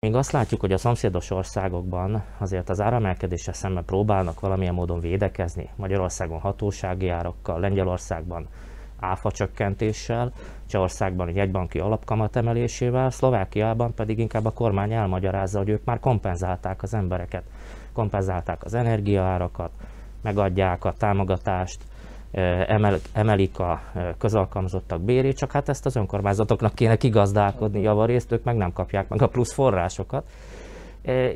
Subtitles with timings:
[0.00, 5.68] Még azt látjuk, hogy a szomszédos országokban azért az áramelkedéssel szemben próbálnak valamilyen módon védekezni.
[5.76, 8.46] Magyarországon hatósági árakkal, Lengyelországban
[9.00, 10.32] áfa csökkentéssel,
[10.66, 16.82] Csehországban egy jegybanki alapkamat emelésével, Szlovákiában pedig inkább a kormány elmagyarázza, hogy ők már kompenzálták
[16.82, 17.44] az embereket,
[17.92, 19.70] kompenzálták az energiaárakat,
[20.22, 21.82] megadják a támogatást,
[22.30, 23.80] emel, emelik a
[24.18, 29.22] közalkalmazottak bérét, csak hát ezt az önkormányzatoknak kéne kigazdálkodni javarészt, ők meg nem kapják meg
[29.22, 30.24] a plusz forrásokat.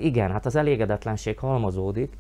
[0.01, 2.13] Igen, hát az elégedetlenség halmozódik,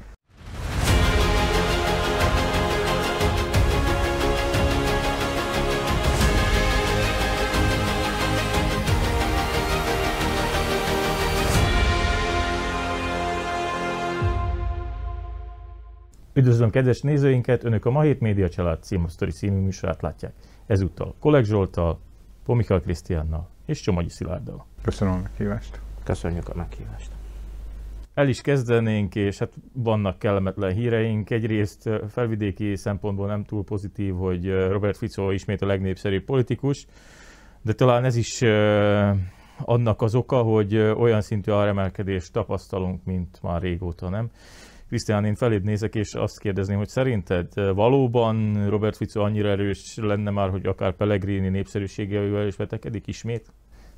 [16.34, 20.32] Üdvözlöm kedves nézőinket, Önök a Ma Hét Média Család címosztori című műsorát látják.
[20.66, 22.00] Ezúttal Kolek Zsoltal,
[22.44, 24.66] Pomikal Krisztiánnal és Csomagyi Szilárddal.
[24.82, 25.80] Köszönöm a meghívást.
[26.04, 27.10] Köszönjük a meghívást.
[28.14, 31.30] El is kezdenénk, és hát vannak kellemetlen híreink.
[31.30, 36.86] Egyrészt felvidéki szempontból nem túl pozitív, hogy Robert Fico ismét a legnépszerűbb politikus,
[37.62, 38.42] de talán ez is
[39.58, 44.30] annak az oka, hogy olyan szintű áremelkedést tapasztalunk, mint már régóta, nem?
[44.92, 49.96] Krisztián, én feléd nézek, és azt kérdezném, hogy szerinted eh, valóban Robert Fico annyira erős
[49.96, 53.46] lenne már, hogy akár Pellegrini népszerűségével is vetekedik ismét?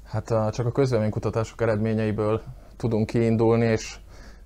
[0.05, 2.43] Hát csak a közvéleménykutatások eredményeiből
[2.77, 3.97] tudunk kiindulni, és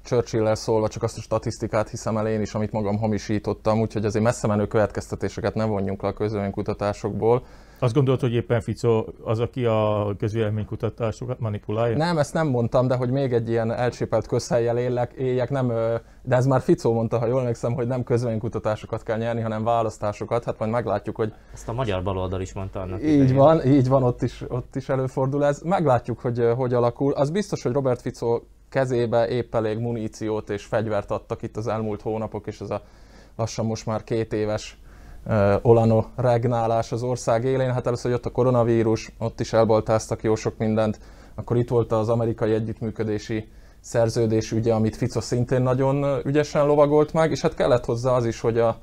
[0.02, 4.24] churchill szólva csak azt a statisztikát hiszem el én is, amit magam hamisítottam, úgyhogy azért
[4.24, 7.46] messze menő következtetéseket ne vonjunk le a közvéleménykutatásokból.
[7.80, 11.96] Azt gondolod, hogy éppen Fico az, aki a közvéleménykutatásokat manipulálja?
[11.96, 15.68] Nem, ezt nem mondtam, de hogy még egy ilyen elcsépelt közhelyjel élek, éljek, nem,
[16.22, 20.44] de ez már Fico mondta, ha jól emlékszem, hogy nem közvéleménykutatásokat kell nyerni, hanem választásokat,
[20.44, 21.32] hát majd meglátjuk, hogy...
[21.52, 23.34] Ezt a magyar baloldal is mondta annak Így idején.
[23.34, 25.60] van, így van, ott is, ott is előfordul ez.
[25.60, 27.12] Meglátjuk, hogy hogy alakul.
[27.12, 32.02] Az biztos, hogy Robert Fico kezébe épp elég muníciót és fegyvert adtak itt az elmúlt
[32.02, 32.82] hónapok, és ez a
[33.36, 34.78] lassan most már két éves
[35.62, 37.72] Olano regnálás az ország élén.
[37.72, 40.98] Hát először jött a koronavírus, ott is elbaltáztak jó sok mindent.
[41.34, 43.48] Akkor itt volt az amerikai együttműködési
[43.80, 48.41] szerződés ügye, amit Fico szintén nagyon ügyesen lovagolt meg, és hát kellett hozzá az is,
[48.41, 48.78] hogy a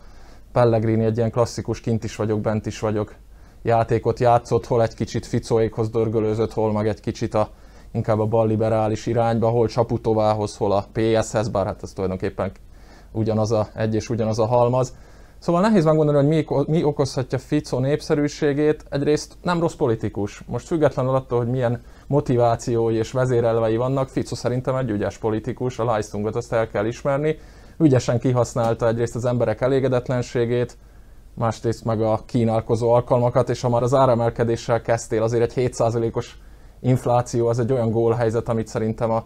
[0.51, 3.15] Pellegrini egy ilyen klasszikus kint is vagyok, bent is vagyok
[3.61, 7.49] játékot játszott, hol egy kicsit Ficóékhoz dörgölőzött, hol meg egy kicsit a,
[7.91, 12.51] inkább a balliberális irányba, hol Csaputovához, hol a PS-hez, bár hát ez tulajdonképpen
[13.11, 14.93] ugyanaz a egy és ugyanaz a halmaz.
[15.45, 18.85] Szóval nehéz megmondani, hogy mi, mi okozhatja Fico népszerűségét.
[18.89, 20.43] Egyrészt nem rossz politikus.
[20.47, 25.85] Most függetlenül attól, hogy milyen motivációi és vezérelvei vannak, Fico szerintem egy ügyes politikus, a
[25.85, 27.37] Leistungot azt el kell ismerni.
[27.77, 30.77] Ügyesen kihasználta egyrészt az emberek elégedetlenségét,
[31.33, 36.37] másrészt meg a kínálkozó alkalmakat, és ha már az áremelkedéssel kezdtél, azért egy 7%-os
[36.81, 39.25] infláció az egy olyan gólhelyzet, amit szerintem a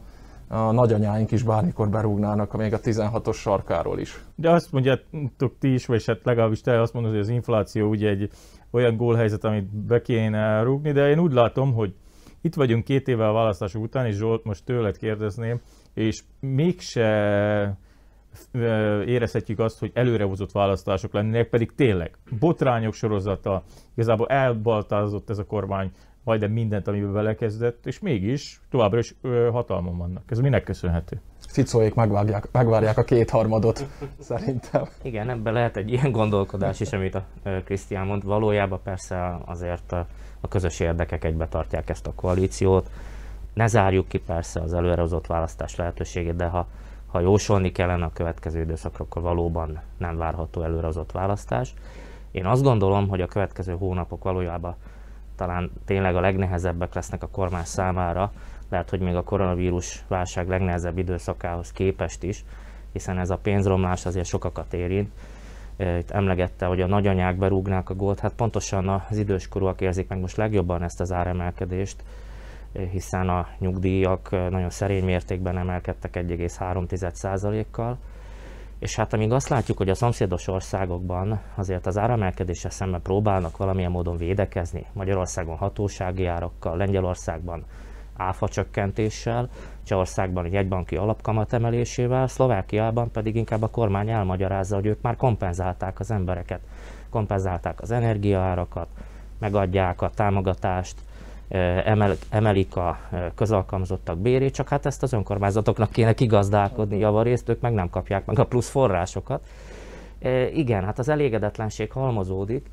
[0.51, 4.23] a nagyanyáink is bármikor berúgnának, még a 16-os sarkáról is.
[4.35, 8.09] De azt mondjátok ti is, vagy hát legalábbis te azt mondod, hogy az infláció ugye
[8.09, 8.29] egy
[8.71, 11.93] olyan gólhelyzet, amit be kéne rúgni, de én úgy látom, hogy
[12.41, 15.61] itt vagyunk két évvel a választások után, és Zsolt, most tőled kérdezném,
[15.93, 17.77] és mégse
[19.05, 25.91] érezhetjük azt, hogy előrehozott választások lennének, pedig tényleg botrányok sorozata, igazából elbaltázott ez a kormány
[26.24, 30.24] majdnem mindent, amiben belekezdett, és mégis továbbra is ö, hatalmon vannak.
[30.28, 31.22] Ez minek köszönhető?
[31.47, 33.85] Ficóék megvárják, megvárják a kétharmadot,
[34.19, 34.88] szerintem.
[35.02, 37.25] Igen, ebben lehet egy ilyen gondolkodás is, amit a
[37.63, 38.24] Krisztián mond.
[38.24, 40.07] Valójában persze azért a,
[40.40, 42.90] a közös érdekek egybe tartják ezt a koalíciót.
[43.53, 46.68] Ne zárjuk ki persze az előrehozott választás lehetőségét, de ha,
[47.07, 51.74] ha jósolni kellene a következő időszakra, akkor valóban nem várható előrehozott választás.
[52.31, 54.75] Én azt gondolom, hogy a következő hónapok valójában
[55.39, 58.31] talán tényleg a legnehezebbek lesznek a kormány számára,
[58.69, 62.44] lehet, hogy még a koronavírus válság legnehezebb időszakához képest is,
[62.91, 65.11] hiszen ez a pénzromlás azért sokakat érint.
[65.77, 70.38] Itt emlegette, hogy a nagyanyák berúgnák a gólt, hát pontosan az időskorúak érzik meg most
[70.38, 72.03] legjobban ezt az áremelkedést,
[72.91, 77.97] hiszen a nyugdíjak nagyon szerény mértékben emelkedtek 1,3%-kal,
[78.79, 83.91] és hát amíg azt látjuk, hogy a szomszédos országokban azért az áramelkedéssel szemben próbálnak valamilyen
[83.91, 87.65] módon védekezni, Magyarországon hatósági árakkal, Lengyelországban
[88.17, 89.49] áfa csökkentéssel,
[89.83, 95.99] Csehországban egy jegybanki alapkamat emelésével, Szlovákiában pedig inkább a kormány elmagyarázza, hogy ők már kompenzálták
[95.99, 96.61] az embereket,
[97.09, 98.87] kompenzálták az energiaárakat,
[99.39, 100.95] megadják a támogatást,
[101.50, 103.00] emel, emelik a
[103.36, 108.40] közalkalmazottak bérét, csak hát ezt az önkormányzatoknak kéne kigazdálkodni javarészt, ők meg nem kapják meg
[108.40, 109.48] a plusz forrásokat.
[110.54, 112.69] Igen, hát az elégedetlenség halmozódik,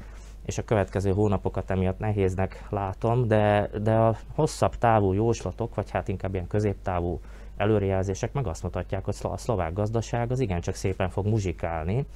[0.47, 6.09] és a következő hónapokat emiatt nehéznek látom, de, de a hosszabb távú jóslatok, vagy hát
[6.09, 7.21] inkább ilyen középtávú
[7.57, 12.07] előrejelzések meg azt mutatják, hogy a szlovák gazdaság az igencsak szépen fog muzsikálni.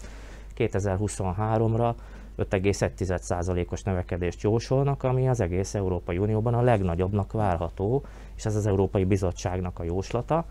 [0.57, 1.95] 2023-ra
[2.41, 8.05] 5,1%-os növekedést jósolnak, ami az egész Európai Unióban a legnagyobbnak várható,
[8.37, 10.45] és ez az Európai Bizottságnak a jóslata.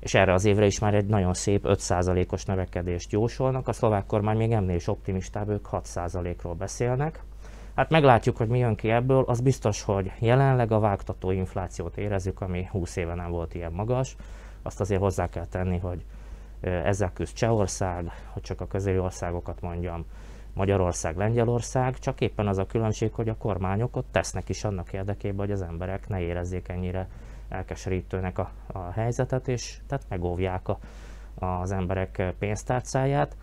[0.00, 4.36] És erre az évre is már egy nagyon szép 5%-os növekedést jósolnak, a szlovák kormány
[4.36, 7.22] még ennél is optimistább, ők 6%-ról beszélnek.
[7.74, 9.24] Hát meglátjuk, hogy mi jön ki ebből.
[9.26, 14.16] Az biztos, hogy jelenleg a vágtató inflációt érezzük, ami 20 éve nem volt ilyen magas.
[14.62, 16.04] Azt azért hozzá kell tenni, hogy
[16.60, 20.04] ezzel küzd Csehország, hogy csak a közeli országokat mondjam,
[20.54, 25.38] Magyarország, Lengyelország, csak éppen az a különbség, hogy a kormányok ott tesznek is annak érdekében,
[25.38, 27.08] hogy az emberek ne érezzék ennyire
[27.48, 30.78] elkeserítőnek a, a helyzetet, és tehát megóvják a,
[31.46, 33.36] az emberek pénztárcáját.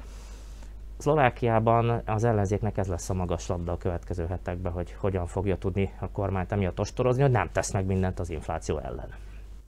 [0.97, 5.93] Szlovákiában az ellenzéknek ez lesz a magas labda a következő hetekben, hogy hogyan fogja tudni
[5.99, 9.09] a kormányt emiatt ostorozni, hogy nem tesz meg mindent az infláció ellen.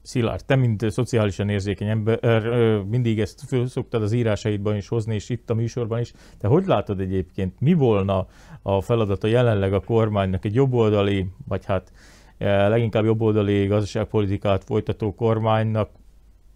[0.10, 2.42] Szilárd, te, mint szociálisan érzékeny ember,
[2.84, 6.14] mindig ezt föl szoktad az írásaidban is hozni, és itt a műsorban is.
[6.38, 8.28] Te hogy látod egyébként, mi volna
[8.62, 11.92] a feladata jelenleg a kormánynak egy jobboldali, vagy hát
[12.38, 15.90] leginkább jobboldali gazdaságpolitikát folytató kormánynak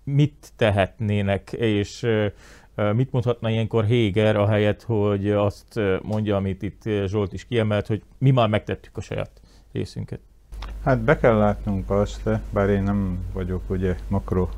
[0.03, 2.07] mit tehetnének, és
[2.93, 8.31] mit mondhatna ilyenkor Héger, ahelyett, hogy azt mondja, amit itt Zsolt is kiemelt, hogy mi
[8.31, 9.41] már megtettük a saját
[9.71, 10.19] részünket?
[10.83, 14.49] Hát be kell látnunk azt, bár én nem vagyok ugye makro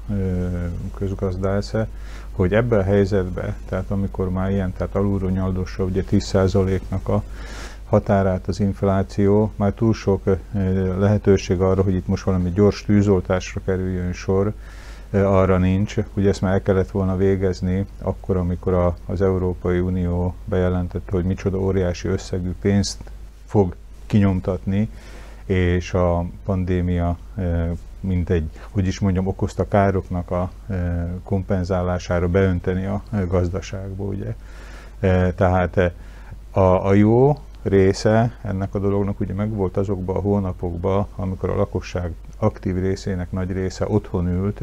[0.95, 1.73] közgazdász,
[2.31, 7.23] hogy ebben a helyzetben, tehát amikor már ilyen, tehát alulról nyaldosra ugye 10%-nak a
[7.85, 10.23] határát az infláció, már túl sok
[10.97, 14.53] lehetőség arra, hogy itt most valami gyors tűzoltásra kerüljön sor,
[15.11, 15.95] arra nincs.
[16.13, 21.59] Ugye ezt már el kellett volna végezni akkor, amikor az Európai Unió bejelentette, hogy micsoda
[21.59, 22.99] óriási összegű pénzt
[23.45, 23.75] fog
[24.05, 24.89] kinyomtatni,
[25.45, 27.17] és a pandémia
[28.05, 30.51] mint egy, hogy is mondjam, okozta károknak a
[31.23, 34.35] kompenzálására beönteni a gazdaságba, ugye.
[35.35, 35.91] Tehát
[36.51, 42.11] a, a jó része ennek a dolognak ugye megvolt azokban a hónapokban, amikor a lakosság
[42.37, 44.61] aktív részének nagy része otthon ült,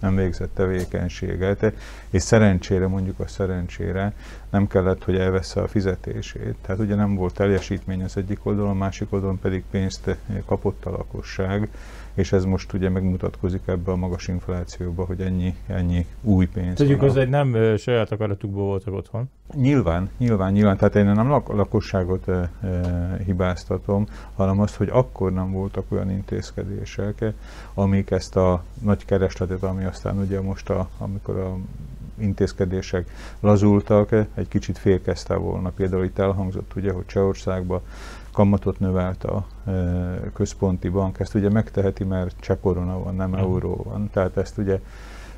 [0.00, 1.72] nem végzett tevékenységet,
[2.10, 4.12] és szerencsére, mondjuk a szerencsére
[4.50, 6.54] nem kellett, hogy elvessze a fizetését.
[6.62, 10.16] Tehát ugye nem volt teljesítmény az egyik oldalon, a másik oldalon pedig pénzt
[10.46, 11.68] kapott a lakosság,
[12.14, 17.02] és ez most ugye megmutatkozik ebbe a magas inflációba, hogy ennyi, ennyi új pénz Tegyük
[17.02, 19.30] az, hogy nem saját akaratukból voltak otthon.
[19.54, 20.76] Nyilván, nyilván, nyilván.
[20.76, 26.10] Tehát én nem a lakosságot e, e, hibáztatom, hanem azt, hogy akkor nem voltak olyan
[26.10, 27.24] intézkedések,
[27.74, 31.56] amik ezt a nagy keresletet, ami aztán ugye most, a, amikor a
[32.20, 33.10] intézkedések
[33.40, 35.68] lazultak, egy kicsit félkezte volna.
[35.68, 37.80] Például itt elhangzott ugye, hogy Csehországban
[38.32, 39.72] kamatot növelt a e,
[40.34, 41.18] központi bank.
[41.18, 43.38] Ezt ugye megteheti, mert cseh korona van, nem mhm.
[43.38, 44.10] euró van.
[44.12, 44.80] Tehát ezt ugye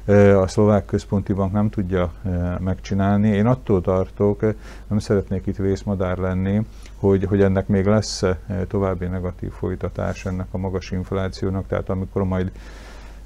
[0.05, 3.29] e, a szlovák központi bank nem tudja e, megcsinálni.
[3.29, 4.41] Én attól tartok,
[4.87, 6.67] nem szeretnék itt vészmadár lenni,
[6.97, 8.23] hogy, hogy ennek még lesz
[8.69, 12.53] további negatív folytatás ennek a magas inflációnak, tehát amikor majd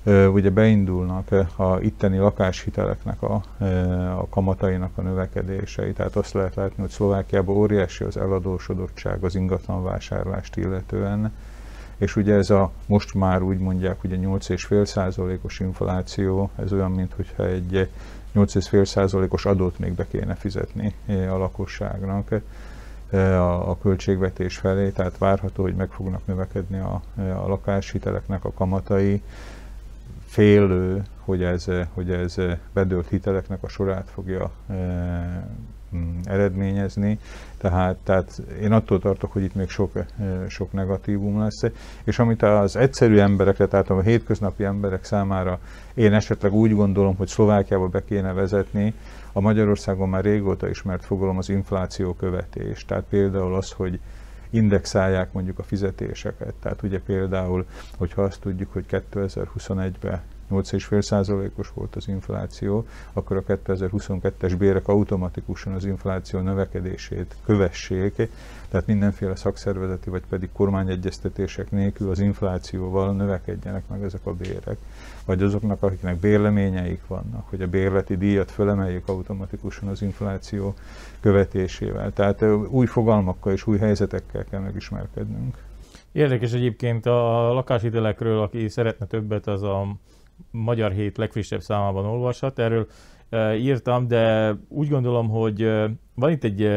[0.06, 3.43] ugye beindulnak a itteni lakáshiteleknek a,
[4.19, 5.93] a kamatainak a növekedései.
[5.93, 11.32] Tehát azt lehet látni, hogy Szlovákiában óriási az eladósodottság az ingatlan vásárlást illetően,
[11.97, 17.44] és ugye ez a most már úgy mondják, ugye 8,5 százalékos infláció, ez olyan, mintha
[17.44, 17.89] egy
[18.34, 22.31] 8,5 százalékos adót még be kéne fizetni a lakosságnak
[23.10, 29.22] a, a költségvetés felé, tehát várható, hogy meg fognak növekedni a, a lakáshiteleknek a kamatai,
[30.36, 31.64] félő, hogy ez,
[31.94, 32.36] hogy ez
[32.72, 34.74] bedőlt hiteleknek a sorát fogja e,
[35.96, 37.19] mm, eredményezni.
[37.58, 40.05] Tehát, tehát én attól tartok, hogy itt még sok, e,
[40.48, 41.62] sok negatívum lesz.
[42.05, 45.58] És amit az egyszerű emberekre, tehát a hétköznapi emberek számára
[45.94, 48.94] én esetleg úgy gondolom, hogy Szlovákiába be kéne vezetni,
[49.32, 52.84] a Magyarországon már régóta ismert fogalom az infláció követés.
[52.84, 54.00] Tehát például az, hogy
[54.56, 56.55] indexálják mondjuk a fizetéseket.
[56.55, 64.55] Tehát ugye például, hogyha azt tudjuk, hogy 2021-ben 8,5%-os volt az infláció, akkor a 2022-es
[64.58, 68.29] bérek automatikusan az infláció növekedését kövessék,
[68.69, 74.76] tehát mindenféle szakszervezeti vagy pedig kormányegyeztetések nélkül az inflációval növekedjenek meg ezek a bérek.
[75.24, 80.74] Vagy azoknak, akiknek bérleményeik vannak, hogy a bérleti díjat fölemeljék automatikusan az infláció
[81.20, 82.12] követésével.
[82.12, 85.56] Tehát új fogalmakkal és új helyzetekkel kell megismerkednünk.
[86.12, 89.86] Érdekes egyébként a lakáshitelekről, aki szeretne többet, az a
[90.65, 92.58] Magyar Hét legfrissebb számában olvashat.
[92.58, 92.86] Erről
[93.56, 95.63] írtam, de úgy gondolom, hogy
[96.15, 96.69] van itt egy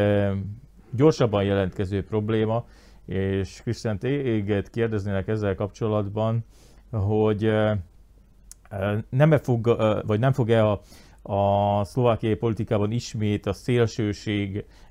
[0.92, 2.66] gyorsabban jelentkező probléma,
[3.06, 6.46] és Krisztián, téged kérdeznének ezzel kapcsolatban,
[6.92, 7.42] hogy
[9.10, 10.82] nem -e fog, vagy nem fog-e a,
[11.22, 13.54] a szlovákiai politikában ismét a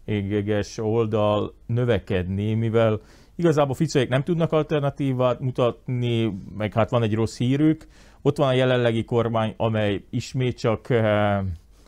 [0.09, 3.00] szélsőséges oldal növekedni, mivel
[3.37, 7.87] igazából Ficóék nem tudnak alternatívát mutatni, meg hát van egy rossz hírük.
[8.23, 10.87] Ott van a jelenlegi kormány, amely ismét csak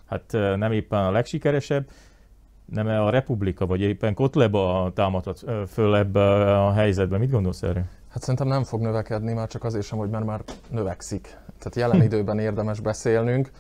[0.07, 1.89] hát nem éppen a legsikeresebb,
[2.65, 7.19] nem -e a Republika, vagy éppen Kotleba támadhat föl ebbe a helyzetbe.
[7.19, 7.85] Mit gondolsz erről?
[8.09, 11.37] Hát szerintem nem fog növekedni, már csak azért sem, hogy már már növekszik.
[11.59, 13.51] Tehát jelen időben érdemes beszélnünk.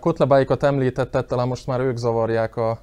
[0.00, 2.78] Kotlebáikat említetted, talán most már ők zavarják a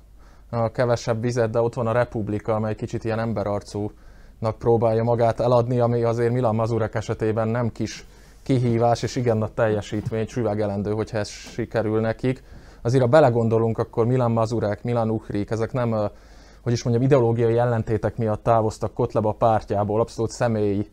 [0.72, 6.03] kevesebb vizet, de ott van a Republika, amely kicsit ilyen emberarcúnak próbálja magát eladni, ami
[6.03, 8.05] azért Milan Mazurek esetében nem kis
[8.43, 12.43] kihívás, és igen nagy teljesítmény, süvegelendő, hogyha ez sikerül nekik.
[12.81, 16.10] Azért, ha belegondolunk, akkor Milan Mazurek, Milan Uhrik, ezek nem
[16.63, 20.88] hogy is mondjam, ideológiai ellentétek miatt távoztak Kotleba pártjából, abszolút személyi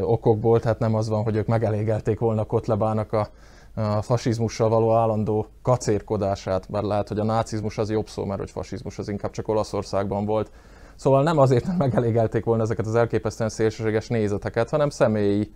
[0.00, 3.28] okokból, tehát nem az van, hogy ők megelégelték volna Kotlebának a,
[3.76, 8.50] a fasizmussal való állandó kacérkodását, bár lehet, hogy a nácizmus az jobb szó, mert hogy
[8.50, 10.50] fasizmus az inkább csak Olaszországban volt.
[10.94, 15.52] Szóval nem azért nem megelégelték volna ezeket az elképesztően szélsőséges nézeteket, hanem személyi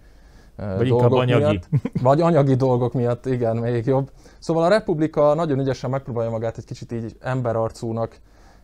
[0.57, 1.43] vagy dolgok anyagi.
[1.43, 1.69] miatt.
[2.03, 4.11] Vagy anyagi dolgok miatt, igen, még jobb.
[4.39, 8.17] Szóval a Republika nagyon ügyesen megpróbálja magát egy kicsit így emberarcúnak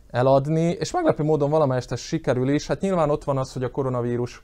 [0.09, 2.67] eladni, és meglepő módon valamelyest ez sikerül is.
[2.67, 4.43] Hát nyilván ott van az, hogy a koronavírus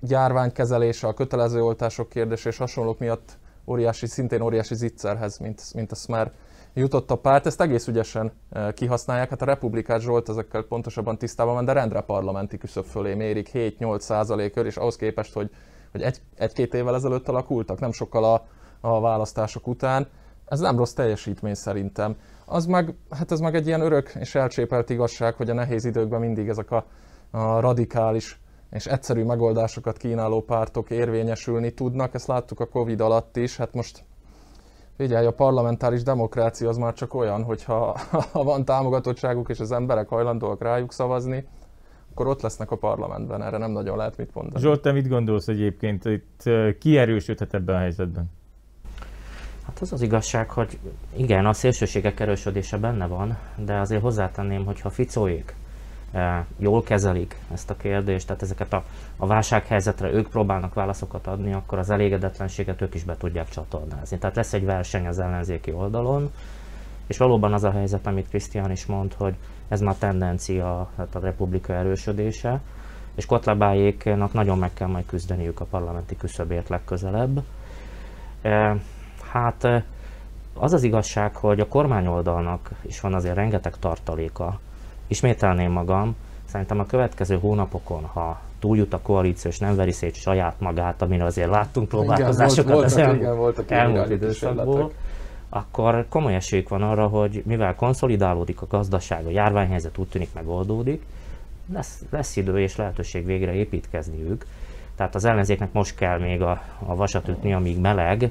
[0.00, 5.94] gyárványkezelése, a kötelező oltások kérdése és hasonlók miatt óriási, szintén óriási zicserhez, mint, mint a
[5.94, 6.32] Smer
[6.74, 7.46] jutott a párt.
[7.46, 8.32] Ezt egész ügyesen
[8.74, 9.30] kihasználják.
[9.30, 14.00] Hát a republikát Zsolt ezekkel pontosabban tisztában van, de rendre parlamenti küszöb fölé mérik 7-8
[14.00, 15.50] százalékör, és ahhoz képest, hogy,
[15.92, 18.46] hogy egy, egy-két évvel ezelőtt alakultak, nem sokkal a,
[18.80, 20.08] a választások után.
[20.48, 24.90] Ez nem rossz teljesítmény szerintem az meg, hát ez meg egy ilyen örök és elcsépelt
[24.90, 26.84] igazság, hogy a nehéz időkben mindig ezek a,
[27.30, 32.14] a radikális és egyszerű megoldásokat kínáló pártok érvényesülni tudnak.
[32.14, 33.56] Ezt láttuk a Covid alatt is.
[33.56, 34.04] Hát most
[34.96, 37.98] figyelj, a parlamentáris demokrácia az már csak olyan, hogyha
[38.32, 41.46] ha van támogatottságuk és az emberek hajlandóak rájuk szavazni,
[42.10, 43.42] akkor ott lesznek a parlamentben.
[43.42, 44.60] Erre nem nagyon lehet mit mondani.
[44.60, 46.04] Zsolt, te mit gondolsz egyébként?
[46.04, 46.42] Itt
[46.78, 48.30] ki erősödhet ebben a helyzetben?
[49.66, 50.78] Hát az az igazság, hogy
[51.16, 55.54] igen, a szélsőségek erősödése benne van, de azért hozzátenném, hogy ha Ficóék
[56.58, 58.84] jól kezelik ezt a kérdést, tehát ezeket a,
[59.16, 64.18] a válsághelyzetre ők próbálnak válaszokat adni, akkor az elégedetlenséget ők is be tudják csatornázni.
[64.18, 66.30] Tehát lesz egy verseny az ellenzéki oldalon,
[67.06, 69.34] és valóban az a helyzet, amit Krisztián is mond, hogy
[69.68, 72.60] ez már tendencia, hát a republika erősödése,
[73.14, 77.42] és Kotlebájéknak nagyon meg kell majd küzdeniük a parlamenti küszöbért legközelebb.
[78.42, 78.76] E,
[79.32, 79.84] Hát
[80.54, 84.60] az az igazság, hogy a kormányoldalnak is van azért rengeteg tartaléka.
[85.06, 90.60] Ismételném magam, szerintem a következő hónapokon, ha túljut a koalíció és nem veri szét saját
[90.60, 94.92] magát, amire azért láttunk próbálkozásokat igen, az igen, voltak elmúlt időszakból,
[95.48, 101.02] akkor komoly esélyük van arra, hogy mivel konszolidálódik a gazdaság, a járványhelyzet úgy tűnik megoldódik,
[101.72, 104.46] lesz, lesz idő és lehetőség végre építkezniük.
[104.96, 108.30] Tehát az ellenzéknek most kell még a, a vasat ütni, amíg meleg,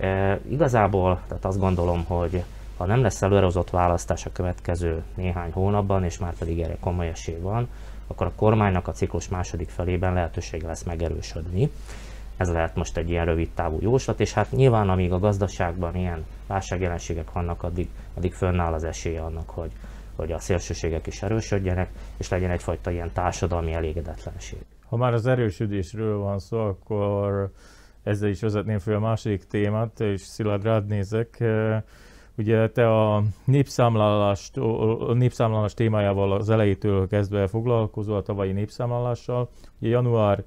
[0.00, 2.44] E, igazából tehát azt gondolom, hogy
[2.80, 7.38] ha nem lesz előrehozott választás a következő néhány hónapban, és már pedig erre komoly esély
[7.40, 7.68] van,
[8.06, 11.70] akkor a kormánynak a ciklus második felében lehetőség lesz megerősödni.
[12.36, 16.24] Ez lehet most egy ilyen rövid távú jóslat, és hát nyilván amíg a gazdaságban ilyen
[16.46, 19.70] válságjelenségek vannak, addig, addig fönnáll az esélye annak, hogy,
[20.16, 24.58] hogy a szélsőségek is erősödjenek, és legyen egyfajta ilyen társadalmi elégedetlenség.
[24.88, 27.50] Ha már az erősödésről van szó, akkor
[28.02, 31.42] ezzel is vezetném fel a második témát, és Szilárd rád nézek.
[32.36, 34.50] Ugye te a népszámlálás,
[34.98, 39.48] a népszámlálás témájával az elejétől kezdve foglalkozol, a tavalyi népszámlálással.
[39.80, 40.44] Ugye január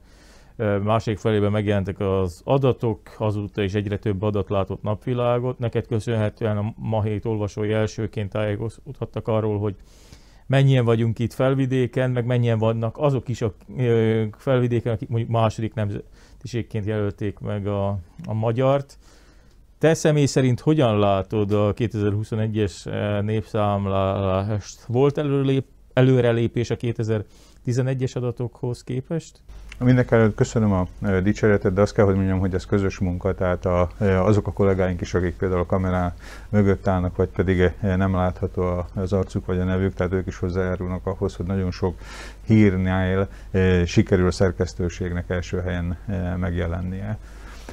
[0.84, 5.60] másik felében megjelentek az adatok, azóta is egyre több adat látott napvilágot.
[5.60, 9.75] Neked köszönhetően a ma hét olvasói elsőként tájékozódhattak arról, hogy
[10.48, 13.54] mennyien vagyunk itt felvidéken, meg mennyien vannak azok is a
[14.38, 16.04] felvidéken, akik mondjuk második nemzet,
[16.44, 17.88] nemzetiségként jelölték meg a,
[18.25, 18.98] a magyart.
[19.84, 24.84] Te személy szerint hogyan látod a 2021-es eh, népszámlálást?
[24.88, 29.40] Volt előrelép, előrelépés a 2011-es adatokhoz képest?
[29.80, 33.36] Mindenek előtt köszönöm a e, dicséretet, de azt kell, hogy mondjam, hogy ez közös munka,
[33.36, 36.16] tehát a, e, azok a kollégáink is, akik például a kamerá
[36.50, 41.06] mögött állnak, vagy pedig nem látható az arcuk vagy a nevük, tehát ők is hozzájárulnak
[41.06, 41.96] ahhoz, hogy nagyon sok
[42.46, 43.28] hírnél
[43.86, 45.98] sikerül a szerkesztőségnek első helyen
[46.40, 47.18] megjelennie.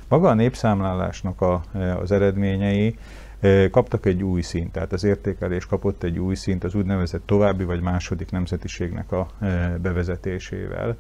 [0.09, 1.62] Maga a népszámlálásnak a,
[2.00, 2.99] az eredményei
[3.70, 7.80] kaptak egy új szint, tehát az értékelés kapott egy új szint az úgynevezett további vagy
[7.80, 9.28] második nemzetiségnek a
[9.82, 10.97] bevezetésével.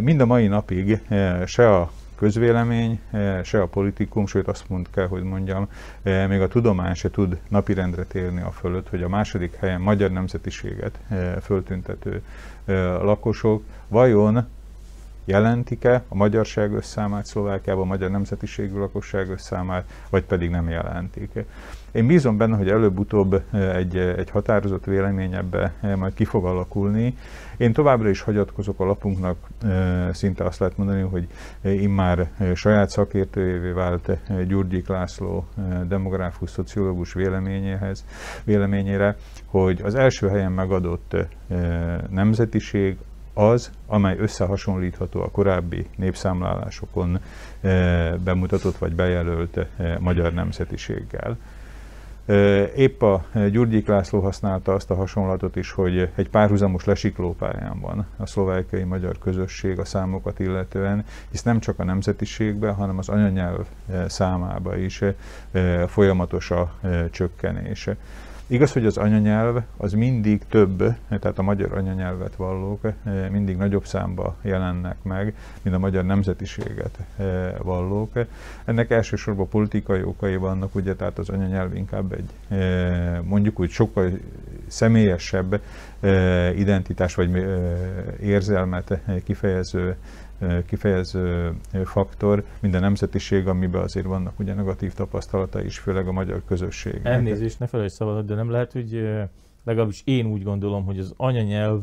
[0.00, 1.00] Mind a mai napig
[1.46, 3.00] se a közvélemény,
[3.42, 5.68] se a politikum, sőt azt mond kell, hogy mondjam,
[6.02, 10.98] még a tudomány se tud napirendre térni a fölött, hogy a második helyen magyar nemzetiséget
[11.42, 12.22] föltüntető
[13.02, 14.46] lakosok vajon
[15.24, 21.30] jelentik-e a magyarság összámát Szlovákiában, a magyar nemzetiségű lakosság összámát, vagy pedig nem jelentik.
[21.92, 27.16] Én bízom benne, hogy előbb-utóbb egy, egy határozott vélemény ebbe majd ki fog alakulni.
[27.56, 29.36] Én továbbra is hagyatkozok a lapunknak,
[30.12, 31.26] szinte azt lehet mondani, hogy
[31.62, 35.46] immár saját szakértőjévé vált Gyurgyik László
[35.86, 38.04] demográfus, szociológus véleményéhez,
[38.44, 39.16] véleményére,
[39.46, 41.16] hogy az első helyen megadott
[42.10, 42.96] nemzetiség
[43.34, 47.18] az, amely összehasonlítható a korábbi népszámlálásokon
[48.24, 49.58] bemutatott vagy bejelölt
[49.98, 51.36] magyar nemzetiséggel.
[52.76, 58.26] Épp a Gyurgyik László használta azt a hasonlatot is, hogy egy párhuzamos lesiklópályán van a
[58.26, 63.66] szlovákiai magyar közösség a számokat illetően, hisz nem csak a nemzetiségben, hanem az anyanyelv
[64.06, 65.02] számába is
[65.86, 66.74] folyamatos a
[67.10, 67.88] csökkenés.
[68.46, 73.86] Igaz, hogy az anyanyelv az mindig több, tehát a magyar anyanyelvet vallók eh, mindig nagyobb
[73.86, 78.12] számba jelennek meg, mint a magyar nemzetiséget eh, vallók.
[78.64, 84.10] Ennek elsősorban politikai okai vannak, ugye, tehát az anyanyelv inkább egy eh, mondjuk úgy sokkal
[84.66, 85.60] személyesebb
[86.56, 87.46] identitás vagy
[88.20, 89.96] érzelmet kifejező
[90.66, 91.52] kifejező
[91.84, 97.00] faktor, minden nemzetiség, amiben azért vannak ugye negatív tapasztalata is, főleg a magyar közösség.
[97.02, 99.08] Elnézést, ne felejtsd szabad, de nem lehet, hogy
[99.64, 101.80] legalábbis én úgy gondolom, hogy az anyanyelv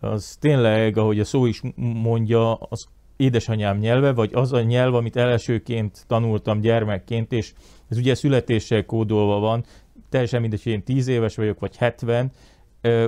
[0.00, 5.16] az tényleg, ahogy a szó is mondja, az édesanyám nyelve, vagy az a nyelv, amit
[5.16, 7.52] elsőként tanultam gyermekként, és
[7.88, 9.64] ez ugye születéssel kódolva van,
[10.08, 12.30] teljesen mindegy, hogy én 10 éves vagyok, vagy 70,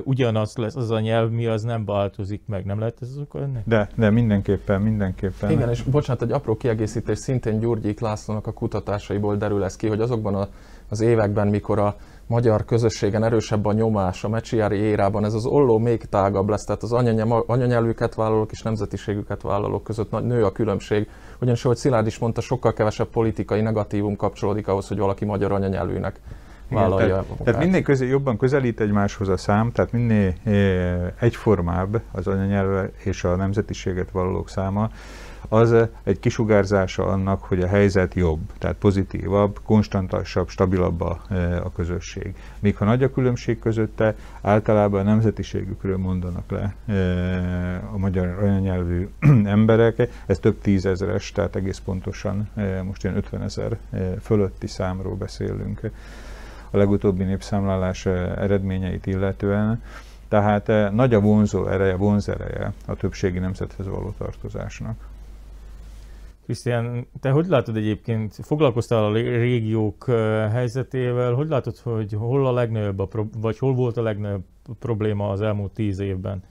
[0.04, 3.62] ugyanaz lesz az a nyelv, mi az nem változik meg, nem lehet ez az ennek?
[3.66, 5.50] De, de mindenképpen, mindenképpen.
[5.50, 10.00] Igen, és bocsánat, egy apró kiegészítés, szintén Gyurgyik Lászlónak a kutatásaiból derül ez ki, hogy
[10.00, 10.48] azokban a,
[10.88, 11.96] az években, mikor a
[12.26, 16.82] magyar közösségen erősebb a nyomás, a mecsiári érában, ez az olló még tágabb lesz, tehát
[16.82, 16.92] az
[17.46, 21.08] anyanyelvüket vállalók és nemzetiségüket vállalók között nagy, nő a különbség.
[21.40, 26.20] Ugyanis, ahogy Szilárd is mondta, sokkal kevesebb politikai negatívum kapcsolódik ahhoz, hogy valaki magyar anyanyelvűnek
[26.70, 30.52] vállalja Igen, tehát, tehát minél közel, jobban közelít egymáshoz a szám, tehát minél e,
[31.18, 34.90] egyformább az anyanyelve és a nemzetiséget valók száma,
[35.48, 41.72] az egy kisugárzása annak, hogy a helyzet jobb, tehát pozitívabb, konstantasabb, stabilabb a, e, a
[41.72, 42.34] közösség.
[42.58, 46.96] Míg ha nagy a különbség közötte, általában a nemzetiségükről mondanak le e,
[47.92, 49.08] a magyar anyanyelvű
[49.44, 52.48] emberek, ez több tízezeres, tehát egész pontosan
[52.84, 53.76] most ilyen 50 ezer
[54.20, 55.90] fölötti számról beszélünk
[56.70, 59.82] a legutóbbi népszámlálás eh, eredményeit illetően.
[60.28, 65.08] Tehát eh, nagy a vonzó ereje, vonzereje a többségi nemzethez való tartozásnak.
[66.44, 72.52] Krisztián, te hogy látod egyébként, foglalkoztál a régiók eh, helyzetével, hogy látod, hogy hol a
[72.52, 74.44] legnagyobb, a pro- vagy hol volt a legnagyobb
[74.78, 76.42] probléma az elmúlt tíz évben?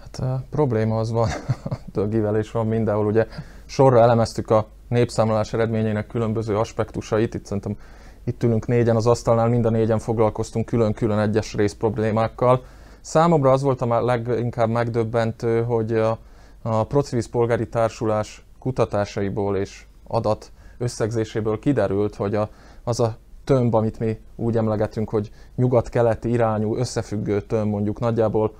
[0.00, 1.28] Hát a probléma az van,
[1.92, 3.26] dögivel is van mindenhol, ugye
[3.64, 7.76] sorra elemeztük a népszámlálás eredményeinek különböző aspektusait, itt szerintem
[8.24, 12.64] itt ülünk négyen az asztalnál, mind a négyen foglalkoztunk külön-külön egyes rész problémákkal.
[13.00, 16.18] Számomra az volt a leginkább megdöbbentő, hogy a,
[16.62, 22.48] a Procivis Polgári Társulás kutatásaiból és adat összegzéséből kiderült, hogy a,
[22.84, 28.54] az a tömb, amit mi úgy emlegetünk, hogy nyugat-keleti irányú összefüggő tömb, mondjuk nagyjából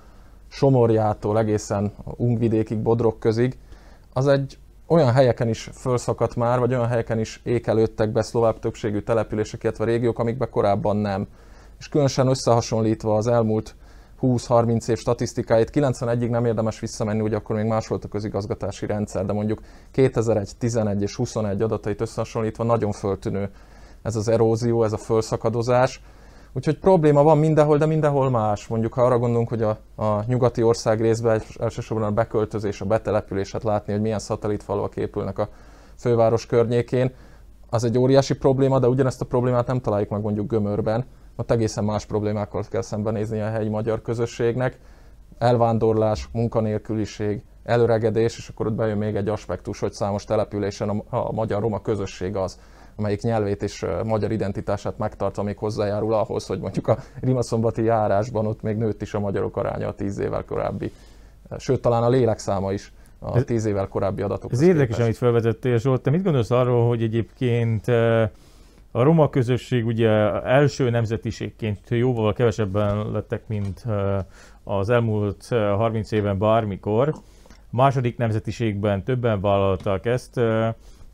[0.47, 3.57] Somorjától egészen Ungvidékig, Bodrog közig,
[4.13, 8.99] az egy olyan helyeken is felszakadt már, vagy olyan helyeken is ékelődtek be szlovák többségű
[8.99, 11.27] települések, illetve régiók, amikbe korábban nem.
[11.79, 13.75] És különösen összehasonlítva az elmúlt
[14.21, 19.25] 20-30 év statisztikáit, 91-ig nem érdemes visszamenni, ugye akkor még más volt a közigazgatási rendszer,
[19.25, 23.49] de mondjuk 2001, 11 és 21 adatait összehasonlítva nagyon föltűnő
[24.01, 26.01] ez az erózió, ez a fölszakadozás.
[26.55, 28.67] Úgyhogy probléma van mindenhol, de mindenhol más.
[28.67, 33.51] Mondjuk ha arra gondolunk, hogy a, a nyugati ország részben elsősorban a beköltözés, a betelepülés,
[33.51, 35.49] hát látni, hogy milyen szatellitfalvak épülnek a
[35.95, 37.11] főváros környékén,
[37.69, 41.83] az egy óriási probléma, de ugyanezt a problémát nem találjuk meg mondjuk Gömörben, ott egészen
[41.83, 44.79] más problémákkal kell szembenézni a helyi magyar közösségnek.
[45.37, 51.31] Elvándorlás, munkanélküliség, előregedés, és akkor ott bejön még egy aspektus, hogy számos településen a, a
[51.31, 52.59] magyar-roma közösség az,
[52.95, 58.61] amelyik nyelvét és magyar identitását megtartva még hozzájárul ahhoz, hogy mondjuk a Rimaszombati járásban ott
[58.61, 60.91] még nőtt is a magyarok aránya a tíz évvel korábbi,
[61.57, 64.51] sőt talán a lélekszáma is a tíz évvel korábbi adatok.
[64.51, 66.01] Ez érdekes, amit felvetettél, Zsolt.
[66.01, 67.87] Te mit gondolsz arról, hogy egyébként
[68.95, 70.09] A roma közösség ugye
[70.43, 73.85] első nemzetiségként jóval kevesebben lettek, mint
[74.63, 77.07] az elmúlt 30 éven bármikor.
[77.07, 77.15] A
[77.69, 80.41] második nemzetiségben többen vállaltak ezt.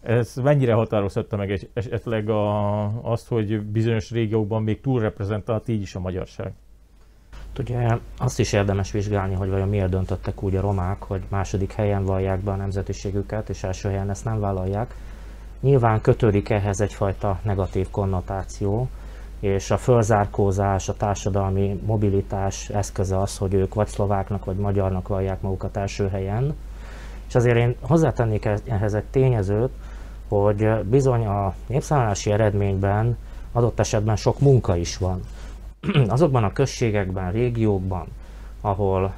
[0.01, 5.99] Ez mennyire határozhatta meg esetleg a, azt, hogy bizonyos régiókban még túlreprezentált így is a
[5.99, 6.53] magyarság?
[7.59, 12.03] Ugye azt is érdemes vizsgálni, hogy vajon miért döntöttek úgy a romák, hogy második helyen
[12.03, 14.95] vallják be a nemzetiségüket, és első helyen ezt nem vállalják.
[15.59, 18.89] Nyilván kötődik ehhez egyfajta negatív konnotáció,
[19.39, 25.41] és a fölzárkózás, a társadalmi mobilitás eszköze az, hogy ők vagy szlováknak, vagy magyarnak vallják
[25.41, 26.55] magukat első helyen.
[27.27, 29.71] És azért én hozzátennék ehhez egy tényezőt,
[30.39, 33.17] hogy bizony a népszámlálási eredményben
[33.51, 35.21] adott esetben sok munka is van.
[36.07, 38.07] Azokban a községekben, régiókban,
[38.61, 39.13] ahol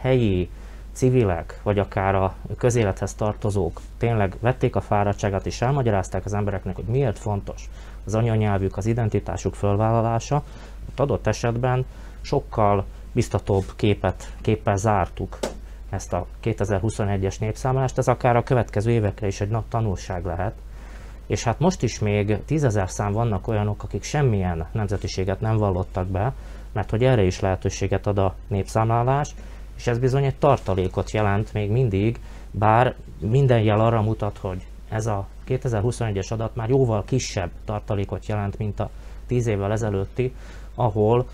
[0.00, 0.50] helyi
[0.92, 6.84] civilek, vagy akár a közélethez tartozók tényleg vették a fáradtságát és elmagyarázták az embereknek, hogy
[6.84, 7.70] miért fontos
[8.04, 10.42] az anyanyelvük, az identitásuk fölvállalása,
[10.88, 11.84] ott adott esetben
[12.20, 15.38] sokkal biztatóbb képet, képpel zártuk
[15.96, 20.54] ezt a 2021-es népszámlást, ez akár a következő évekre is egy nagy tanulság lehet.
[21.26, 26.32] És hát most is még tízezer szám vannak olyanok, akik semmilyen nemzetiséget nem vallottak be,
[26.72, 29.34] mert hogy erre is lehetőséget ad a népszámlálás,
[29.76, 35.06] és ez bizony egy tartalékot jelent még mindig, bár minden jel arra mutat, hogy ez
[35.06, 38.90] a 2021-es adat már jóval kisebb tartalékot jelent, mint a
[39.26, 40.34] 10 évvel ezelőtti,
[40.74, 41.28] ahol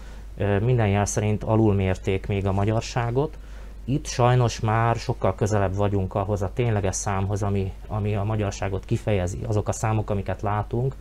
[0.61, 3.39] minden jel szerint alulmérték még a magyarságot.
[3.85, 9.39] Itt sajnos már sokkal közelebb vagyunk ahhoz a tényleges számhoz, ami, ami a magyarságot kifejezi.
[9.47, 10.95] Azok a számok, amiket látunk,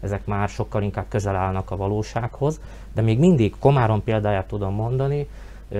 [0.00, 2.60] ezek már sokkal inkább közel állnak a valósághoz,
[2.94, 5.28] de még mindig Komárom példáját tudom mondani,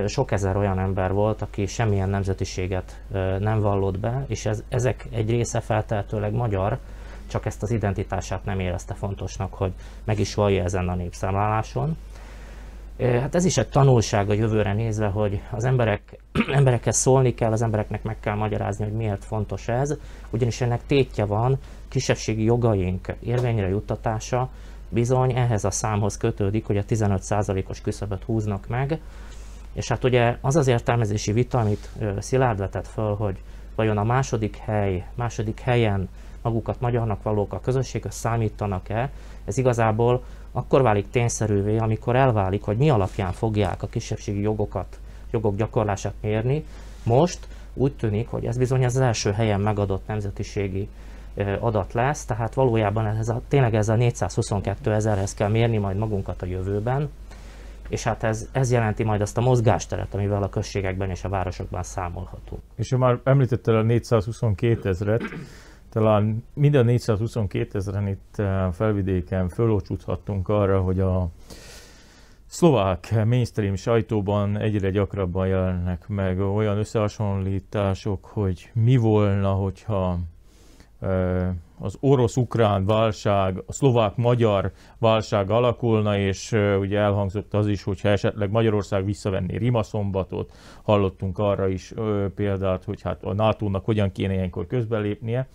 [0.06, 3.02] sok ezer olyan ember volt, aki semmilyen nemzetiséget
[3.38, 6.78] nem vallott be, és ez, ezek egy része feltehetőleg magyar,
[7.26, 9.72] csak ezt az identitását nem érezte fontosnak, hogy
[10.04, 11.96] meg is vallja ezen a népszámláláson.
[13.00, 16.18] Hát ez is egy tanulság a jövőre nézve, hogy az emberek,
[16.52, 19.94] emberekhez szólni kell, az embereknek meg kell magyarázni, hogy miért fontos ez,
[20.30, 21.58] ugyanis ennek tétje van,
[21.88, 24.50] kisebbségi jogaink érvényre juttatása
[24.88, 29.00] bizony ehhez a számhoz kötődik, hogy a 15%-os küszöböt húznak meg,
[29.72, 33.37] és hát ugye az az értelmezési vita, amit Szilárd vetett föl, hogy
[33.74, 36.08] vajon a második hely, második helyen
[36.48, 39.11] magukat magyarnak valók a közösséghez számítanak-e,
[39.44, 44.98] ez igazából akkor válik tényszerűvé, amikor elválik, hogy mi alapján fogják a kisebbségi jogokat,
[45.30, 46.64] jogok gyakorlását mérni.
[47.04, 50.88] Most úgy tűnik, hogy ez bizony az első helyen megadott nemzetiségi
[51.61, 56.42] adat lesz, tehát valójában ez a, tényleg ez a 422 ezerhez kell mérni majd magunkat
[56.42, 57.11] a jövőben,
[57.88, 61.82] és hát ez, ez jelenti majd azt a mozgásteret, amivel a községekben és a városokban
[61.82, 62.62] számolhatunk.
[62.76, 65.22] És ha már említetted a 422 ezeret,
[65.88, 71.29] talán minden 422 ezeren itt eh, felvidéken fölócsúthattunk arra, hogy a
[72.46, 80.18] szlovák mainstream sajtóban egyre gyakrabban jelennek meg olyan összehasonlítások, hogy mi volna, hogyha
[81.78, 89.04] az orosz-ukrán válság, a szlovák-magyar válság alakulna, és ugye elhangzott az is, hogyha esetleg Magyarország
[89.04, 91.92] visszavenné Rimaszombatot, hallottunk arra is
[92.34, 95.48] példát, hogy hát a NATO-nak hogyan kéne ilyenkor közbelépnie.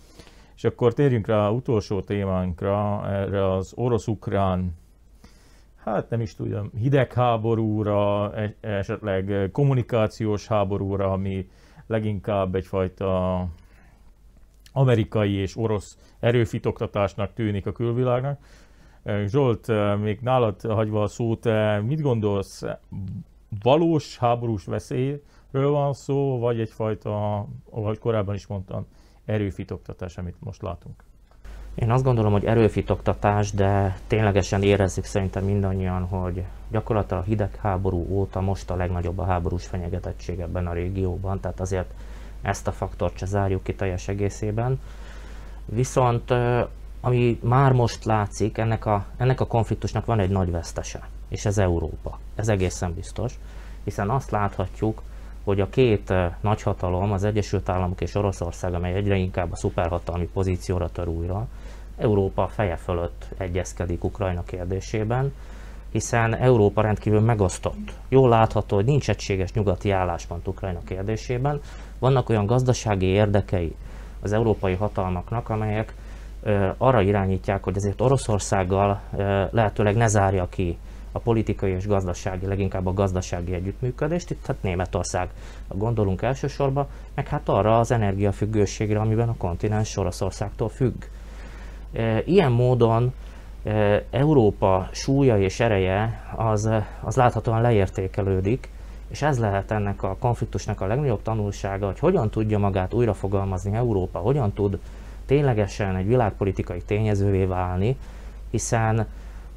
[0.56, 4.74] És akkor térjünk rá a utolsó témánkra, erre az orosz-ukrán
[5.84, 11.48] hát nem is tudom, hidegháborúra, e-, esetleg kommunikációs háborúra, ami
[11.86, 13.46] leginkább egyfajta
[14.74, 18.38] amerikai és orosz erőfitoktatásnak tűnik a külvilágnak.
[19.26, 19.66] Zsolt,
[20.00, 21.48] még nálad hagyva a szót,
[21.86, 22.62] mit gondolsz,
[23.62, 28.86] valós háborús veszélyről van szó, vagy egyfajta, ahogy korábban is mondtam,
[29.24, 31.04] erőfitoktatás, amit most látunk?
[31.74, 38.40] Én azt gondolom, hogy erőfitoktatás, de ténylegesen érezzük szerintem mindannyian, hogy gyakorlatilag a hidegháború óta
[38.40, 41.94] most a legnagyobb a háborús fenyegetettség ebben a régióban, tehát azért
[42.44, 44.80] ezt a faktort se zárjuk ki teljes egészében.
[45.64, 46.30] Viszont
[47.00, 51.58] ami már most látszik, ennek a, ennek a konfliktusnak van egy nagy vesztese, és ez
[51.58, 52.18] Európa.
[52.34, 53.38] Ez egészen biztos,
[53.84, 55.02] hiszen azt láthatjuk,
[55.44, 60.90] hogy a két nagyhatalom, az Egyesült Államok és Oroszország, amely egyre inkább a szuperhatalmi pozícióra
[60.90, 61.46] tör újra,
[61.96, 65.32] Európa feje fölött egyezkedik Ukrajna kérdésében,
[65.94, 67.92] hiszen Európa rendkívül megosztott.
[68.08, 71.60] Jól látható, hogy nincs egységes nyugati álláspont Ukrajna kérdésében.
[71.98, 73.74] Vannak olyan gazdasági érdekei
[74.20, 75.94] az európai hatalmaknak, amelyek
[76.42, 80.78] ö, arra irányítják, hogy azért Oroszországgal ö, lehetőleg ne zárja ki
[81.12, 85.28] a politikai és gazdasági, leginkább a gazdasági együttműködést, itt hát Németország
[85.68, 91.04] gondolunk elsősorban, meg hát arra az energiafüggőségre, amiben a kontinens Oroszországtól függ.
[92.24, 93.12] Ilyen módon
[94.10, 98.68] Európa súlya és ereje az, az láthatóan leértékelődik,
[99.08, 104.18] és ez lehet ennek a konfliktusnak a legnagyobb tanulsága, hogy hogyan tudja magát újrafogalmazni Európa,
[104.18, 104.78] hogyan tud
[105.26, 107.96] ténylegesen egy világpolitikai tényezővé válni,
[108.50, 109.06] hiszen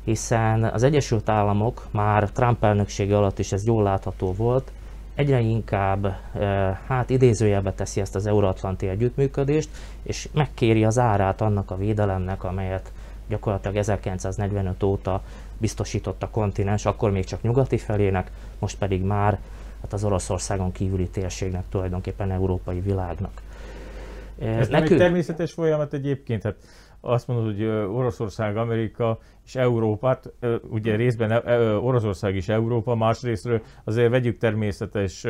[0.04, 4.72] hiszen az Egyesült Államok már Trump elnöksége alatt is ez jól látható volt,
[5.16, 6.16] egyre inkább
[6.88, 9.70] hát idézőjelbe teszi ezt az euróatlanti együttműködést,
[10.04, 12.92] és megkéri az árát annak a védelemnek, amelyet
[13.28, 15.22] gyakorlatilag 1945 óta
[15.58, 19.40] biztosított a kontinens, akkor még csak nyugati felének, most pedig már
[19.82, 23.42] hát az Oroszországon kívüli térségnek, tulajdonképpen európai világnak.
[24.40, 24.70] Ez Nekünk...
[24.70, 26.56] nem egy természetes folyamat egyébként, hát
[27.02, 27.64] azt mondod, hogy
[27.96, 30.34] Oroszország, Amerika és Európát,
[30.70, 31.32] ugye részben
[31.78, 35.26] Oroszország is Európa, másrésztről azért vegyük természetes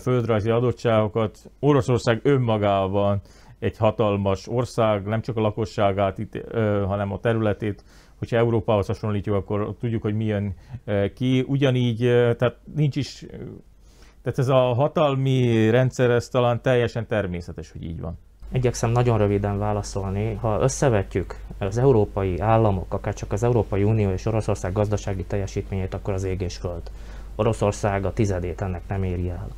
[0.00, 1.38] földrajzi adottságokat.
[1.60, 3.20] Oroszország önmagában
[3.58, 6.38] egy hatalmas ország, nem csak a lakosságát, itt,
[6.86, 7.84] hanem a területét,
[8.18, 10.54] hogyha Európához hasonlítjuk, akkor tudjuk, hogy milyen
[11.14, 11.44] ki.
[11.48, 11.98] Ugyanígy,
[12.38, 13.26] tehát nincs is,
[14.22, 18.18] tehát ez a hatalmi rendszer, ez talán teljesen természetes, hogy így van.
[18.52, 20.34] Igyekszem nagyon röviden válaszolni.
[20.34, 26.14] Ha összevetjük az európai államok, akár csak az Európai Unió és Oroszország gazdasági teljesítményét, akkor
[26.14, 26.82] az ég föld.
[27.36, 29.48] Oroszország a tizedét ennek nem éri el.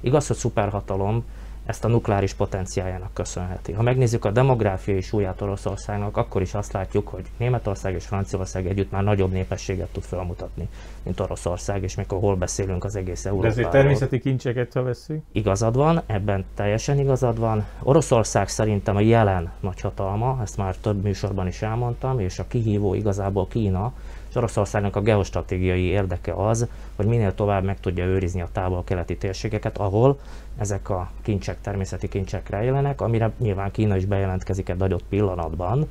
[0.00, 1.24] Igaz, hogy szuperhatalom,
[1.64, 3.72] ezt a nukleáris potenciáljának köszönheti.
[3.72, 8.90] Ha megnézzük a demográfiai súlyát Oroszországnak, akkor is azt látjuk, hogy Németország és Franciaország együtt
[8.90, 10.68] már nagyobb népességet tud felmutatni,
[11.02, 13.54] mint Oroszország, és mikor hol beszélünk az egész Európáról.
[13.54, 15.22] De ezért természeti kincseket, ha veszik?
[15.32, 17.64] Igazad van, ebben teljesen igazad van.
[17.82, 23.46] Oroszország szerintem a jelen nagyhatalma, ezt már több műsorban is elmondtam, és a kihívó igazából
[23.48, 23.92] Kína,
[24.34, 29.78] és Oroszországnak a geostratégiai érdeke az, hogy minél tovább meg tudja őrizni a távol-keleti térségeket,
[29.78, 30.18] ahol
[30.58, 35.88] ezek a kincsek, természeti kincsek rejlenek, amire nyilván Kína is bejelentkezik egy adott pillanatban.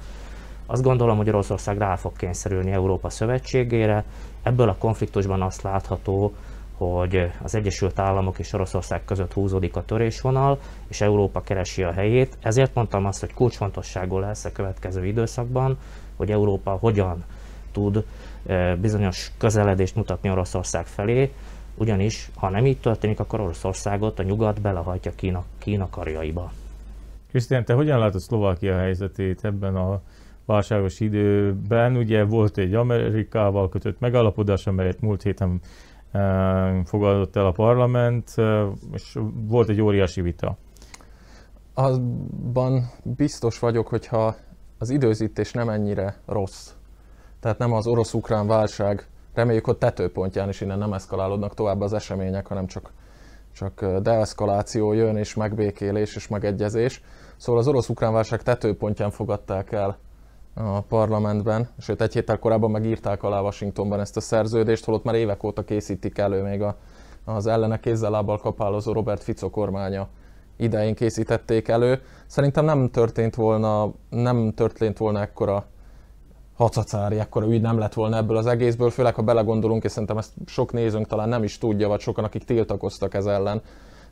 [0.66, 4.04] Azt gondolom, hogy Oroszország rá fog kényszerülni Európa szövetségére.
[4.42, 6.34] Ebből a konfliktusban azt látható,
[6.78, 12.38] hogy az Egyesült Államok és Oroszország között húzódik a törésvonal, és Európa keresi a helyét.
[12.42, 15.78] Ezért mondtam azt, hogy kulcsfontosságú lesz a következő időszakban,
[16.16, 17.24] hogy Európa hogyan
[17.74, 18.06] tud
[18.82, 21.34] bizonyos közeledést mutatni Oroszország felé,
[21.76, 26.52] ugyanis ha nem így történik, akkor Oroszországot a nyugat belehajtja Kína, Kína karjaiba.
[27.30, 30.02] Krisztián, te hogyan látod Szlovákia helyzetét ebben a
[30.46, 31.96] válságos időben?
[31.96, 35.62] Ugye volt egy Amerikával kötött megállapodás, amelyet múlt héten
[36.86, 38.34] fogadott el a parlament,
[38.94, 40.58] és volt egy óriási vita.
[41.74, 44.36] Azban biztos vagyok, hogyha
[44.78, 46.72] az időzítés nem ennyire rossz,
[47.44, 52.48] tehát nem az orosz-ukrán válság, reméljük, hogy tetőpontján is innen nem eszkalálódnak tovább az események,
[52.48, 52.92] hanem csak,
[53.54, 57.04] csak deeszkaláció jön, és megbékélés és megegyezés.
[57.38, 59.98] Szóval az orosz-ukrán válság tetőpontján fogadták el
[60.54, 65.44] a parlamentben, sőt egy héttel korábban megírták alá Washingtonban ezt a szerződést, holott már évek
[65.44, 66.78] óta készítik elő még a,
[67.26, 70.08] az ellene kézzel lábbal kapálozó Robert Fico kormánya
[70.58, 72.02] idején készítették elő.
[72.26, 75.66] Szerintem nem történt volna, nem történt volna ekkora
[76.56, 80.32] hacacári, ekkora ügy nem lett volna ebből az egészből, főleg ha belegondolunk, és szerintem ezt
[80.46, 83.62] sok nézőnk talán nem is tudja, vagy sokan, akik tiltakoztak ez ellen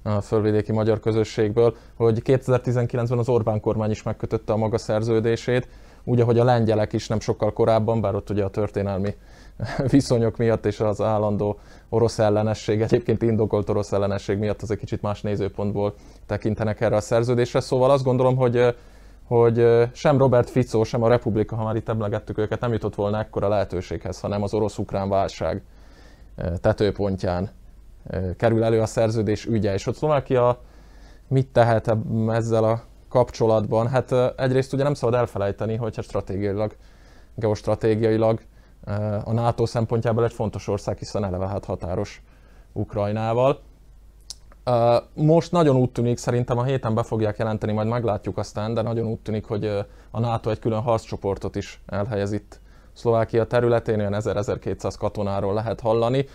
[0.04, 5.68] a fölvidéki magyar közösségből, hogy 2019-ben az Orbán kormány is megkötötte a maga szerződését,
[6.04, 9.16] úgy, ahogy a lengyelek is nem sokkal korábban, bár ott ugye a történelmi
[9.92, 15.02] viszonyok miatt és az állandó orosz ellenesség, egyébként indokolt orosz ellenesség miatt az egy kicsit
[15.02, 15.94] más nézőpontból
[16.26, 17.60] tekintenek erre a szerződésre.
[17.60, 18.76] Szóval azt gondolom, hogy
[19.32, 23.20] hogy sem Robert Fico, sem a Republika, ha már itt emlegettük őket, nem jutott volna
[23.20, 25.64] ekkora lehetőséghez, hanem az orosz-ukrán válság
[26.62, 27.50] tetőpontján
[28.38, 29.74] kerül elő a szerződés ügye.
[29.74, 30.60] És ott Szlovákia
[31.28, 31.96] mit tehet
[32.28, 33.88] ezzel a kapcsolatban?
[33.88, 36.76] Hát egyrészt ugye nem szabad elfelejteni, hogyha stratégiailag,
[37.36, 38.40] geostratégiailag
[39.24, 42.22] a NATO szempontjából egy fontos ország, hiszen eleve hát határos
[42.74, 43.60] Ukrajnával.
[45.14, 49.08] Most nagyon úgy tűnik, szerintem a héten be fogják jelenteni, majd meglátjuk aztán, de nagyon
[49.08, 49.66] úgy tűnik, hogy
[50.12, 52.60] a NATO egy külön harccsoportot is elhelyez itt
[52.94, 56.26] Szlovákia területén, olyan 1000-1200 katonáról lehet hallani.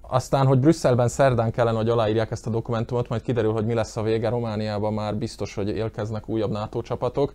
[0.00, 3.96] Aztán, hogy Brüsszelben szerdán kellene, hogy aláírják ezt a dokumentumot, majd kiderül, hogy mi lesz
[3.96, 4.28] a vége.
[4.28, 7.34] Romániában már biztos, hogy élkeznek újabb NATO csapatok.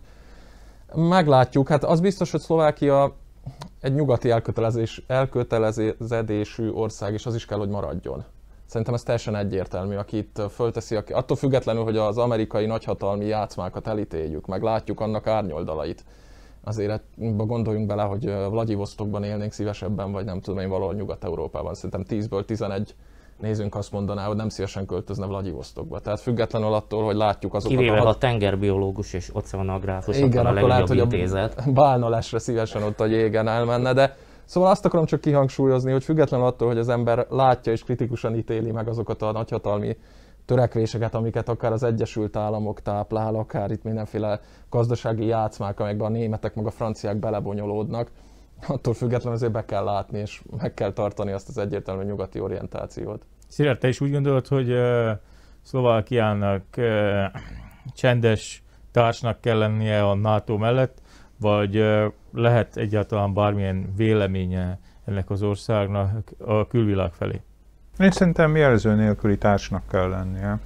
[0.94, 1.68] Meglátjuk.
[1.68, 3.14] Hát az biztos, hogy Szlovákia
[3.80, 8.24] egy nyugati elkötelezés, elkötelezedésű ország, és az is kell, hogy maradjon.
[8.68, 13.86] Szerintem ez teljesen egyértelmű, aki itt fölteszi, aki, attól függetlenül, hogy az amerikai nagyhatalmi játszmákat
[13.86, 16.04] elítéljük, meg látjuk annak árnyoldalait.
[16.64, 17.02] Azért
[17.36, 21.74] gondoljunk bele, hogy Vladivostokban élnénk szívesebben, vagy nem tudom én, valahol Nyugat-Európában.
[21.74, 22.94] Szerintem 10-ből 11
[23.40, 26.00] nézünk azt mondaná, hogy nem szívesen költözne Vladivostokba.
[26.00, 28.02] Tehát függetlenül attól, hogy látjuk azokat Kivéve, a...
[28.02, 33.00] ha a tengerbiológus és oceanográfus, Igen, akkor a akkor lehet, hogy a bálnalásra szívesen ott
[33.00, 34.16] a jégen elmenne, de
[34.48, 38.70] Szóval azt akarom csak kihangsúlyozni, hogy függetlenül attól, hogy az ember látja és kritikusan ítéli
[38.70, 39.96] meg azokat a nagyhatalmi
[40.44, 46.54] törekvéseket, amiket akár az Egyesült Államok táplál, akár itt mindenféle gazdasági játszmák, amelyekben a németek
[46.54, 48.10] meg a franciák belebonyolódnak,
[48.68, 53.22] attól függetlenül azért be kell látni, és meg kell tartani azt az egyértelmű nyugati orientációt.
[53.48, 55.10] Szilárd, te is úgy gondolod, hogy uh,
[55.62, 56.64] Szlovákiának
[57.94, 61.00] csendes társnak kell lennie a NATO mellett,
[61.40, 61.84] vagy
[62.32, 67.40] lehet egyáltalán bármilyen véleménye ennek az országnak a külvilág felé?
[67.98, 70.58] Én szerintem jelző nélküli társnak kell lennie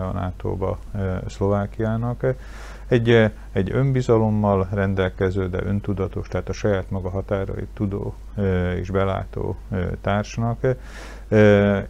[0.00, 0.78] a NATO-ba
[1.26, 2.26] Szlovákiának.
[2.88, 8.14] Egy, egy önbizalommal rendelkező, de öntudatos, tehát a saját maga határait tudó
[8.80, 9.56] és belátó
[10.00, 10.60] társnak.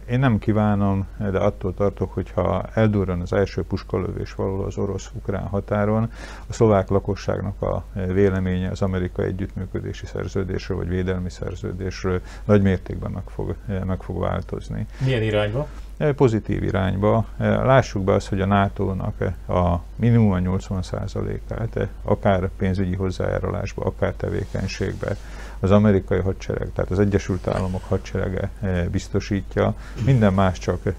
[0.09, 6.11] Én nem kívánom, de attól tartok, hogyha eldurran az első puskalövés való az orosz-ukrán határon,
[6.47, 13.23] a szlovák lakosságnak a véleménye az amerikai együttműködési szerződésről vagy védelmi szerződésről nagy mértékben meg
[13.27, 13.55] fog,
[13.85, 14.87] meg fog változni.
[15.05, 15.67] Milyen irányba?
[16.15, 17.25] Pozitív irányba.
[17.37, 25.15] Lássuk be azt, hogy a NATO-nak a minimum 80%-át akár pénzügyi hozzájárulásba, akár tevékenységbe
[25.59, 28.49] az amerikai hadsereg, tehát az Egyesült Államok hadserege
[28.91, 29.73] biztosítja,
[30.05, 30.93] minden más csak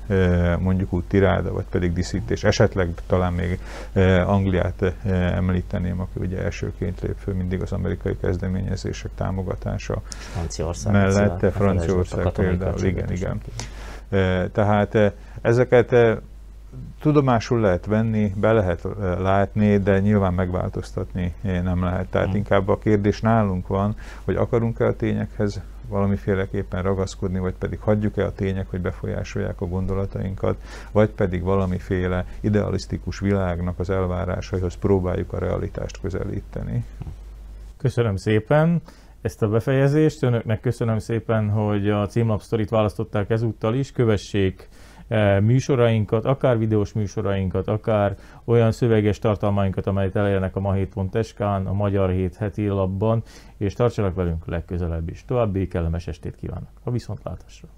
[0.59, 2.45] mondjuk úgy tiráda, vagy pedig diszítés.
[2.45, 3.59] Esetleg talán még
[4.27, 4.95] Angliát
[5.35, 10.93] említeném, aki ugye elsőként lép föl mindig az amerikai kezdeményezések támogatása Franciaország.
[10.93, 11.53] mellett.
[11.53, 13.41] Franciaország például, igen, igen.
[14.53, 15.95] Tehát ezeket
[17.01, 18.87] tudomásul lehet venni, be lehet
[19.19, 22.07] látni, de nyilván megváltoztatni nem lehet.
[22.07, 22.37] Tehát hmm.
[22.37, 28.33] inkább a kérdés nálunk van, hogy akarunk-e a tényekhez valamiféleképpen ragaszkodni, vagy pedig hagyjuk-e a
[28.33, 30.57] tények, hogy befolyásolják a gondolatainkat,
[30.93, 36.85] vagy pedig valamiféle idealisztikus világnak az elvárásaihoz próbáljuk a realitást közelíteni.
[37.77, 38.83] Köszönöm szépen
[39.21, 40.23] ezt a befejezést.
[40.23, 43.93] Önöknek köszönöm szépen, hogy a címlapsztorit választották ezúttal is.
[43.93, 44.69] Kövessék
[45.09, 52.11] eh, műsorainkat, akár videós műsorainkat, akár olyan szöveges tartalmainkat, amelyet elérnek a mahét.sk-n, a Magyar
[52.11, 53.23] Hét heti labban,
[53.57, 55.25] és tartsanak velünk legközelebb is.
[55.25, 56.71] További kellemes estét kívánok.
[56.83, 57.69] A viszontlátásra!